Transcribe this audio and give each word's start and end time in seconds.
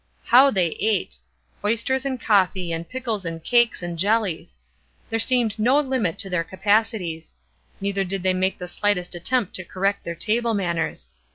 How 0.25 0.49
they 0.49 0.69
ate! 0.79 1.19
Oysters 1.63 2.05
and 2.05 2.19
coffee 2.19 2.71
and 2.71 2.89
pickles 2.89 3.23
and 3.23 3.43
cakes 3.43 3.83
and 3.83 3.99
jellies! 3.99 4.57
There 5.11 5.19
seemed 5.19 5.59
no 5.59 5.77
limit 5.79 6.17
to 6.19 6.29
their 6.31 6.43
capacities; 6.43 7.35
neither 7.79 8.03
did 8.03 8.23
they 8.23 8.33
make 8.33 8.57
the 8.57 8.67
slightest 8.67 9.13
attempt 9.13 9.53
to 9.57 9.63
correct 9.63 10.03
their 10.03 10.15
table 10.15 10.55
manners. 10.55 11.11